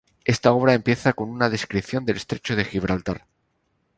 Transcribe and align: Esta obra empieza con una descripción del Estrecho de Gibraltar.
Esta 0.25 0.51
obra 0.51 0.73
empieza 0.73 1.13
con 1.13 1.29
una 1.29 1.51
descripción 1.51 2.05
del 2.05 2.17
Estrecho 2.17 2.55
de 2.55 2.65
Gibraltar. 2.65 3.27